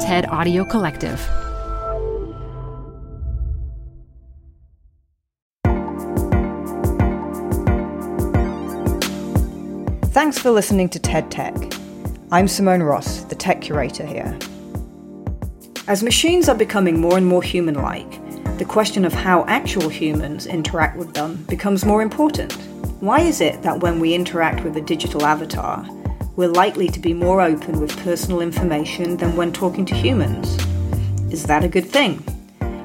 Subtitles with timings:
[0.00, 1.18] TED Audio Collective.
[10.12, 11.54] Thanks for listening to TED Tech.
[12.30, 14.38] I'm Simone Ross, the tech curator here.
[15.88, 18.10] As machines are becoming more and more human like,
[18.58, 22.52] the question of how actual humans interact with them becomes more important.
[23.00, 25.84] Why is it that when we interact with a digital avatar,
[26.38, 30.56] we're likely to be more open with personal information than when talking to humans?
[31.32, 32.22] Is that a good thing?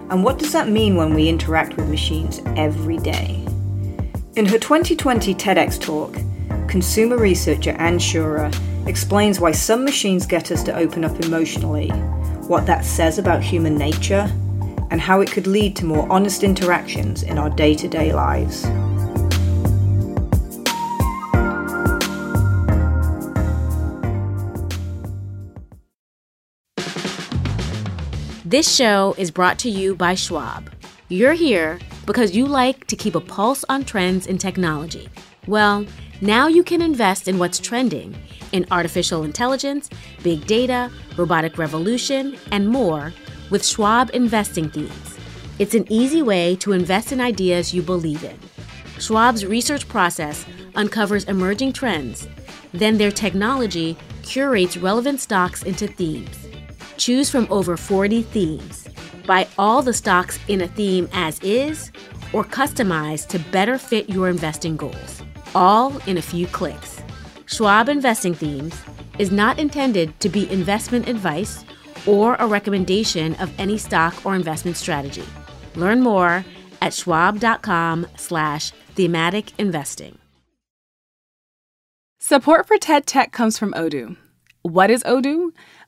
[0.10, 3.46] And what does that mean when we interact with machines every day?
[4.36, 6.16] In her 2020 TEDx talk,
[6.68, 8.52] consumer researcher Ann Schurer
[8.88, 11.90] explains why some machines get us to open up emotionally,
[12.48, 14.32] what that says about human nature,
[14.90, 18.66] and how it could lead to more honest interactions in our day to day lives.
[28.46, 30.70] This show is brought to you by Schwab.
[31.08, 35.08] You're here because you like to keep a pulse on trends in technology.
[35.48, 35.86] Well,
[36.20, 38.14] now you can invest in what's trending
[38.52, 39.90] in artificial intelligence,
[40.24, 43.14] big data, robotic revolution, and more
[43.50, 45.18] with Schwab Investing Themes.
[45.58, 48.38] It's an easy way to invest in ideas you believe in.
[49.00, 52.28] Schwab's research process uncovers emerging trends,
[52.74, 56.44] then their technology curates relevant stocks into themes.
[56.98, 58.88] Choose from over 40 themes.
[59.26, 61.92] Buy all the stocks in a theme as is
[62.34, 65.22] or customize to better fit your investing goals,
[65.56, 67.02] all in a few clicks.
[67.46, 68.82] Schwab Investing Themes
[69.20, 71.64] is not intended to be investment advice
[72.06, 75.24] or a recommendation of any stock or investment strategy.
[75.76, 76.44] Learn more
[76.82, 80.18] at schwab.com slash thematic investing.
[82.20, 84.18] Support for TED Tech comes from Odoo.
[84.62, 85.52] What is Odoo?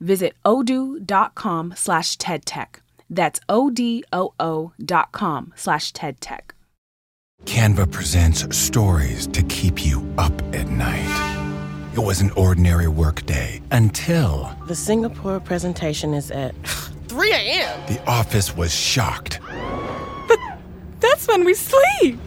[0.00, 2.76] visit odoo.com slash tedtech.
[3.08, 6.52] That's O-D-O-O dot com slash tedtech.
[7.44, 11.36] Canva presents stories to keep you up at night.
[11.94, 16.54] It was an ordinary workday until The Singapore presentation is at
[17.08, 17.80] 3 a.m.
[17.88, 19.40] the office was shocked.
[20.28, 20.38] But
[21.00, 22.20] That's when we sleep.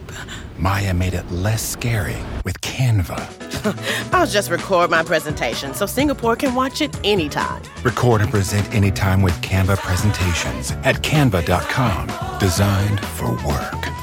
[0.58, 4.12] Maya made it less scary with Canva.
[4.12, 7.62] I'll just record my presentation so Singapore can watch it anytime.
[7.82, 12.38] Record and present anytime with Canva presentations at canva.com.
[12.38, 13.94] Designed for work.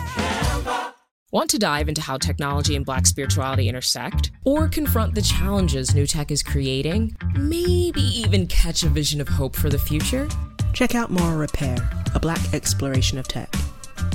[1.34, 4.32] Want to dive into how technology and black spirituality intersect?
[4.44, 7.16] Or confront the challenges new tech is creating?
[7.38, 10.28] Maybe even catch a vision of hope for the future?
[10.74, 11.78] Check out Moral Repair,
[12.14, 13.50] a black exploration of tech.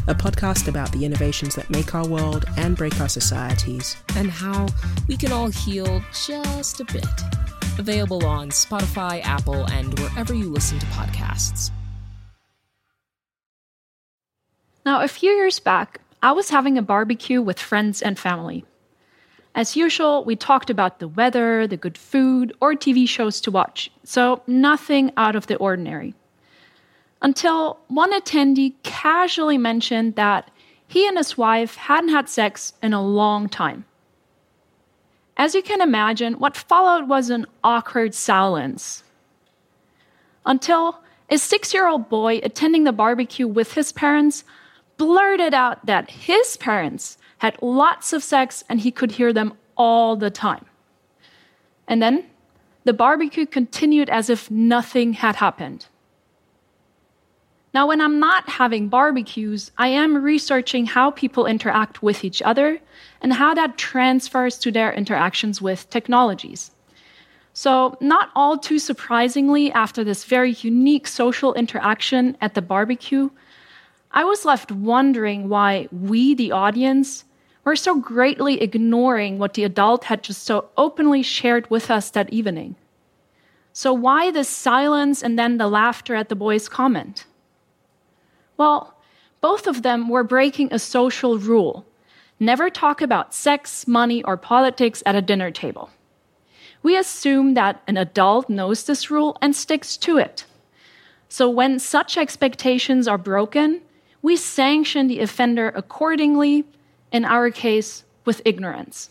[0.08, 3.96] A podcast about the innovations that make our world and break our societies.
[4.14, 4.68] And how
[5.08, 7.04] we can all heal just a bit.
[7.76, 11.72] Available on Spotify, Apple, and wherever you listen to podcasts.
[14.84, 18.64] Now, a few years back, I was having a barbecue with friends and family.
[19.56, 23.90] As usual, we talked about the weather, the good food, or TV shows to watch,
[24.04, 26.14] so nothing out of the ordinary.
[27.26, 30.48] Until one attendee casually mentioned that
[30.86, 33.84] he and his wife hadn't had sex in a long time.
[35.36, 39.02] As you can imagine, what followed was an awkward silence.
[40.44, 44.44] Until a six year old boy attending the barbecue with his parents
[44.96, 50.14] blurted out that his parents had lots of sex and he could hear them all
[50.14, 50.64] the time.
[51.88, 52.26] And then
[52.84, 55.86] the barbecue continued as if nothing had happened.
[57.76, 62.80] Now, when I'm not having barbecues, I am researching how people interact with each other
[63.20, 66.70] and how that transfers to their interactions with technologies.
[67.52, 73.28] So, not all too surprisingly, after this very unique social interaction at the barbecue,
[74.10, 77.24] I was left wondering why we, the audience,
[77.62, 82.32] were so greatly ignoring what the adult had just so openly shared with us that
[82.32, 82.76] evening.
[83.74, 87.25] So, why the silence and then the laughter at the boy's comment?
[88.56, 88.94] Well,
[89.40, 91.86] both of them were breaking a social rule
[92.38, 95.90] never talk about sex, money, or politics at a dinner table.
[96.82, 100.44] We assume that an adult knows this rule and sticks to it.
[101.28, 103.80] So when such expectations are broken,
[104.22, 106.64] we sanction the offender accordingly,
[107.10, 109.10] in our case, with ignorance.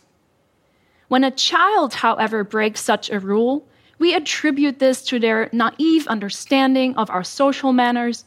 [1.08, 3.68] When a child, however, breaks such a rule,
[4.00, 8.26] we attribute this to their naive understanding of our social manners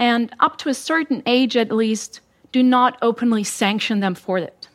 [0.00, 2.20] and, up to a certain age at least,
[2.52, 4.66] do not openly sanction them for it.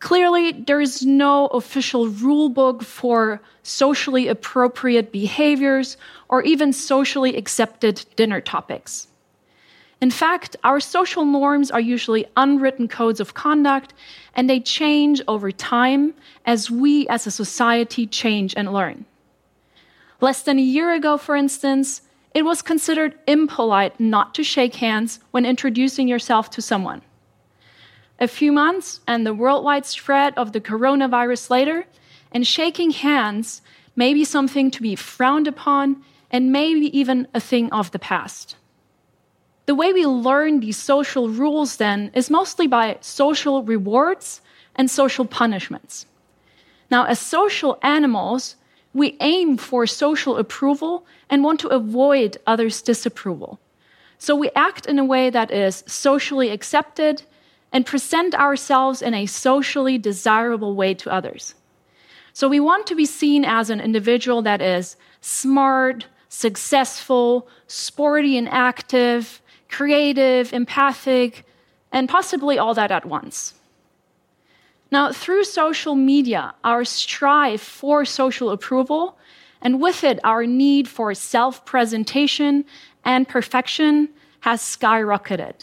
[0.00, 5.96] Clearly, there is no official rule book for socially appropriate behaviors
[6.28, 9.06] or even socially accepted dinner topics.
[10.00, 13.94] In fact, our social norms are usually unwritten codes of conduct,
[14.34, 16.14] and they change over time
[16.44, 19.04] as we as a society change and learn.
[20.20, 22.02] Less than a year ago, for instance,
[22.34, 27.02] it was considered impolite not to shake hands when introducing yourself to someone.
[28.18, 31.86] A few months and the worldwide spread of the coronavirus later,
[32.30, 33.62] and shaking hands
[33.96, 38.56] may be something to be frowned upon and maybe even a thing of the past.
[39.66, 44.40] The way we learn these social rules then is mostly by social rewards
[44.74, 46.06] and social punishments.
[46.90, 48.56] Now, as social animals,
[48.94, 53.58] we aim for social approval and want to avoid others' disapproval.
[54.18, 57.22] So we act in a way that is socially accepted
[57.72, 61.54] and present ourselves in a socially desirable way to others.
[62.32, 68.48] So we want to be seen as an individual that is smart, successful, sporty and
[68.48, 71.44] active, creative, empathic,
[71.90, 73.54] and possibly all that at once.
[74.92, 79.16] Now, through social media, our strive for social approval,
[79.62, 82.66] and with it, our need for self presentation
[83.02, 84.10] and perfection,
[84.40, 85.54] has skyrocketed.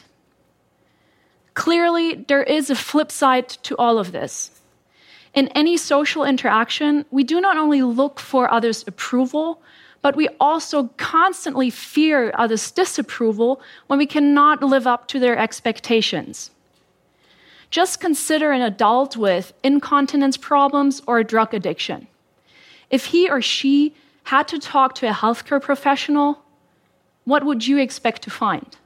[1.54, 4.50] Clearly, there is a flip side to all of this.
[5.36, 9.62] In any social interaction, we do not only look for others' approval,
[10.02, 16.50] but we also constantly fear others' disapproval when we cannot live up to their expectations.
[17.70, 22.08] Just consider an adult with incontinence problems or a drug addiction.
[22.90, 23.94] If he or she
[24.24, 26.44] had to talk to a healthcare professional,
[27.26, 28.78] what would you expect to find?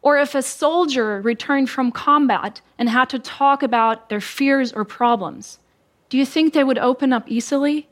[0.00, 4.84] Or if a soldier returned from combat and had to talk about their fears or
[4.84, 5.58] problems,
[6.08, 7.88] do you think they would open up easily?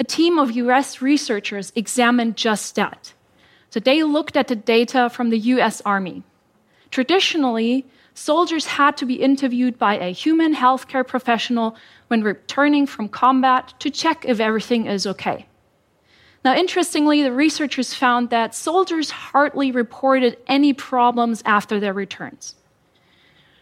[0.00, 3.12] A team of US researchers examined just that.
[3.70, 6.24] So they looked at the data from the US Army.
[6.92, 11.74] Traditionally, soldiers had to be interviewed by a human healthcare professional
[12.08, 15.46] when returning from combat to check if everything is okay.
[16.44, 22.56] Now, interestingly, the researchers found that soldiers hardly reported any problems after their returns.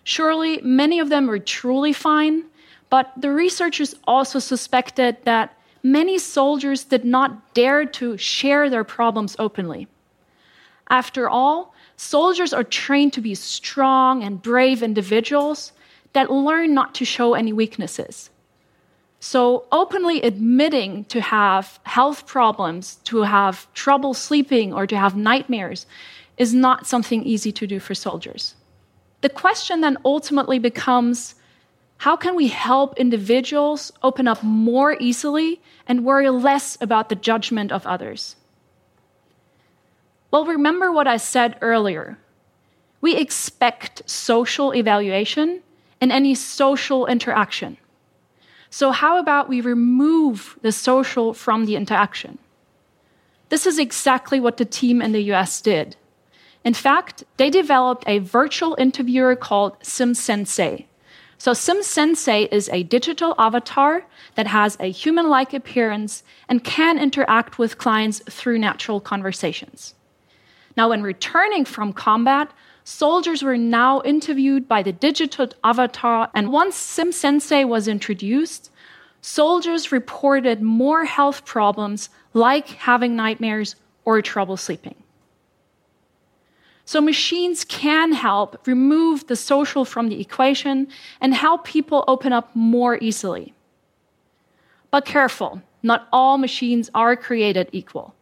[0.03, 2.45] Surely, many of them were truly fine,
[2.89, 9.37] but the researchers also suspected that many soldiers did not dare to share their problems
[9.39, 9.87] openly.
[10.89, 11.73] After all,
[12.03, 15.73] Soldiers are trained to be strong and brave individuals
[16.15, 18.31] that learn not to show any weaknesses.
[19.21, 25.85] So, openly admitting to have health problems, to have trouble sleeping, or to have nightmares
[26.39, 28.55] is not something easy to do for soldiers.
[29.21, 31.35] The question then ultimately becomes
[31.99, 37.71] how can we help individuals open up more easily and worry less about the judgment
[37.71, 38.37] of others?
[40.31, 42.19] Well, remember what I said earlier.
[43.01, 45.63] We expect social evaluation
[46.01, 47.77] in any social interaction.
[48.71, 52.39] So, how about we remove the social from the interaction?
[53.49, 55.97] This is exactly what the team in the US did.
[56.63, 60.85] In fact, they developed a virtual interviewer called SimSensei.
[61.39, 64.05] So, SimSensei is a digital avatar
[64.37, 69.95] that has a human like appearance and can interact with clients through natural conversations.
[70.81, 72.51] Now, when returning from combat,
[72.85, 78.71] soldiers were now interviewed by the digital avatar, and once SimSensei was introduced,
[79.21, 84.95] soldiers reported more health problems like having nightmares or trouble sleeping.
[86.87, 90.89] So, machines can help remove the social from the equation
[91.21, 93.53] and help people open up more easily.
[94.91, 98.15] But careful, not all machines are created equal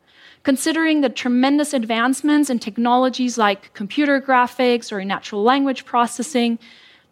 [0.49, 6.59] considering the tremendous advancements in technologies like computer graphics or natural language processing,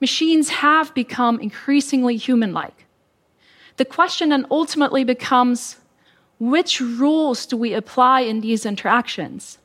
[0.00, 2.86] machines have become increasingly human like.
[3.76, 5.76] The question then ultimately becomes
[6.40, 9.58] which rules do we apply in these interactions?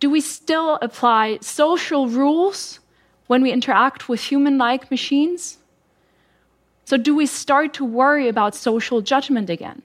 [0.00, 2.80] Do we still apply social rules
[3.26, 5.58] when we interact with human like machines?
[6.86, 9.82] So, do we start to worry about social judgment again?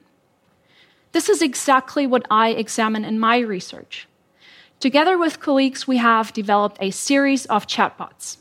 [1.14, 4.08] This is exactly what I examine in my research.
[4.80, 8.38] Together with colleagues, we have developed a series of chatbots.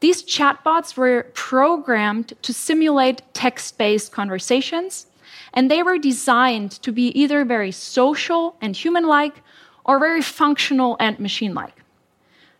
[0.00, 5.06] These chatbots were programmed to simulate text based conversations,
[5.52, 9.42] and they were designed to be either very social and human like
[9.84, 11.82] or very functional and machine like.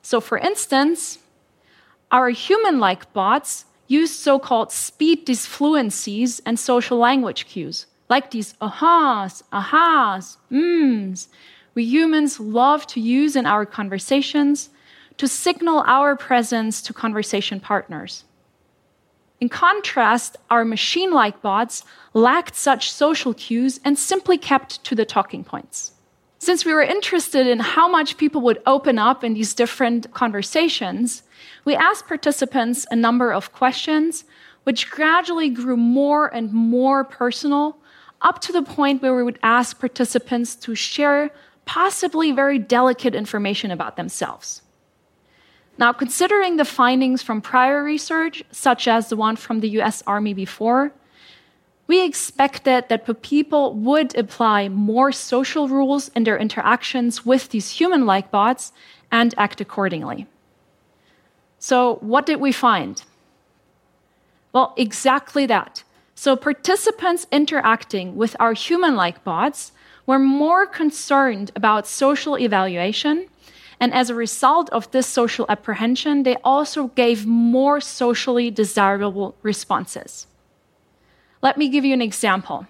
[0.02, 1.20] So, for instance,
[2.12, 8.54] our human like bots use so called speech disfluencies and social language cues, like these
[8.54, 11.28] ahas, ahas, mms,
[11.74, 14.70] we humans love to use in our conversations
[15.18, 18.24] to signal our presence to conversation partners.
[19.40, 21.84] In contrast, our machine like bots
[22.14, 25.92] lacked such social cues and simply kept to the talking points.
[26.38, 31.22] Since we were interested in how much people would open up in these different conversations,
[31.64, 34.24] we asked participants a number of questions,
[34.64, 37.78] which gradually grew more and more personal,
[38.22, 41.30] up to the point where we would ask participants to share
[41.64, 44.62] possibly very delicate information about themselves.
[45.78, 50.32] Now, considering the findings from prior research, such as the one from the US Army
[50.32, 50.92] before,
[51.86, 58.06] we expected that people would apply more social rules in their interactions with these human
[58.06, 58.72] like bots
[59.12, 60.26] and act accordingly.
[61.58, 63.02] So, what did we find?
[64.52, 65.84] Well, exactly that.
[66.18, 69.72] So, participants interacting with our human like bots
[70.06, 73.28] were more concerned about social evaluation.
[73.78, 80.26] And as a result of this social apprehension, they also gave more socially desirable responses.
[81.42, 82.66] Let me give you an example.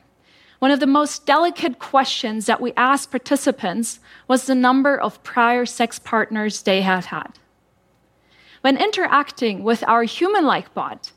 [0.59, 5.67] One of the most delicate questions that we asked participants was the number of prior
[5.67, 7.39] sex partners they had had.
[8.63, 11.13] When interacting with our human like bot,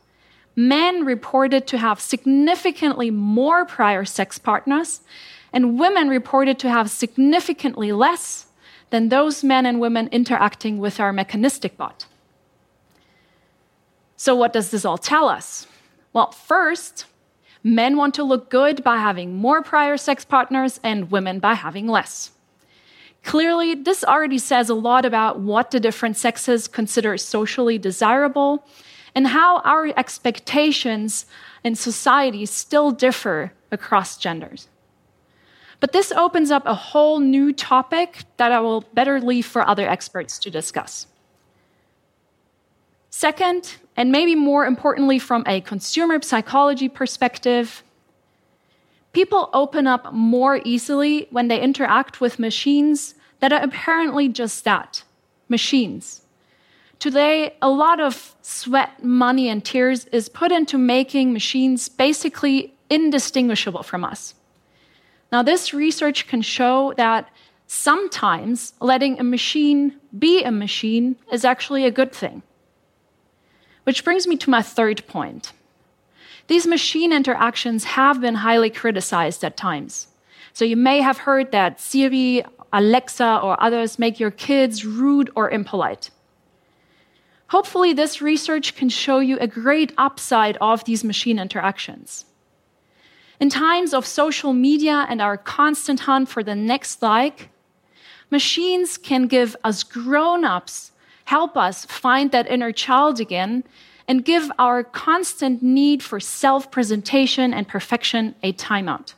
[0.60, 5.00] men reported to have significantly more prior sex partners
[5.54, 8.48] and women reported to have significantly less
[8.90, 12.06] than those men and women interacting with our mechanistic bot.
[14.18, 15.66] So, what does this all tell us?
[16.12, 17.06] Well, first,
[17.64, 21.88] men want to look good by having more prior sex partners and women by having
[21.88, 22.32] less.
[23.24, 28.66] Clearly, this already says a lot about what the different sexes consider socially desirable
[29.16, 31.26] and how our expectations
[31.64, 34.68] in society still differ across genders.
[35.80, 39.88] But this opens up a whole new topic that I will better leave for other
[39.88, 41.08] experts to discuss.
[43.10, 47.84] Second, and maybe more importantly from a consumer psychology perspective,
[49.14, 55.04] people open up more easily when they interact with machines that are apparently just that
[55.48, 56.22] machines.
[57.00, 63.84] Today, a lot of sweat, money, and tears is put into making machines basically indistinguishable
[63.84, 64.36] from us.
[65.32, 67.30] Now, this research can show that
[67.68, 72.42] sometimes letting a machine be a machine is actually a good thing.
[73.86, 75.54] Which brings me to my third point.
[76.48, 80.08] These machine interactions have been highly criticized at times.
[80.52, 85.50] So you may have heard that Siri, Alexa, or others make your kids rude or
[85.50, 86.10] impolite.
[87.50, 92.26] Hopefully, this research can show you a great upside of these machine interactions.
[93.40, 97.50] In times of social media and our constant hunt for the next like,
[98.30, 100.92] machines can give us grown ups,
[101.26, 103.64] help us find that inner child again,
[104.08, 109.14] and give our constant need for self presentation and perfection a timeout.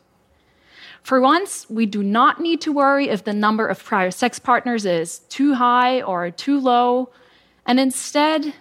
[1.03, 4.85] For once, we do not need to worry if the number of prior sex partners
[4.85, 7.09] is too high or too low,
[7.71, 8.53] and instead,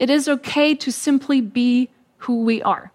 [0.00, 1.88] it is okay to simply be
[2.24, 2.90] who we are.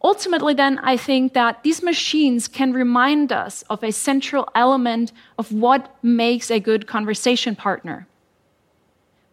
[0.00, 5.50] Ultimately, then, I think that these machines can remind us of a central element of
[5.50, 8.06] what makes a good conversation partner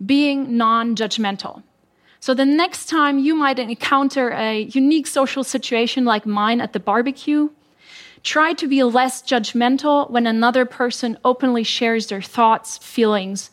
[0.04, 1.62] being non judgmental.
[2.20, 6.80] So, the next time you might encounter a unique social situation like mine at the
[6.80, 7.52] barbecue,
[8.24, 13.52] try to be less judgmental when another person openly shares their thoughts, feelings,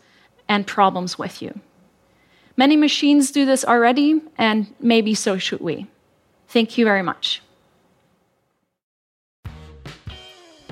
[0.49, 1.61] and problems with you.
[2.57, 5.87] Many machines do this already, and maybe so should we.
[6.49, 7.43] Thank you very much.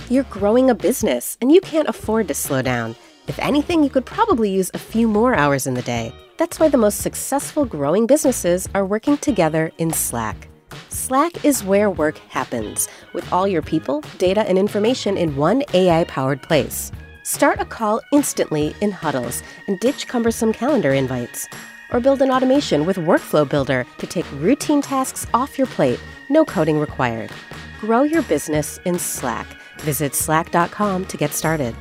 [0.09, 2.95] You're growing a business and you can't afford to slow down.
[3.27, 6.13] If anything, you could probably use a few more hours in the day.
[6.37, 10.49] That's why the most successful growing businesses are working together in Slack.
[10.89, 16.05] Slack is where work happens, with all your people, data, and information in one AI
[16.05, 16.93] powered place.
[17.25, 21.49] Start a call instantly in huddles and ditch cumbersome calendar invites
[21.91, 26.45] or build an automation with Workflow Builder to take routine tasks off your plate, no
[26.45, 27.31] coding required.
[27.81, 29.47] grow your business in Slack.
[29.81, 31.75] Visit slack.com to get started.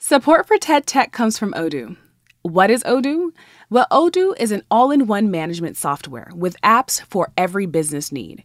[0.00, 1.96] Support for TED Tech comes from Odoo.
[2.42, 3.30] What is Odoo?
[3.70, 8.44] Well, Odoo is an all in one management software with apps for every business need.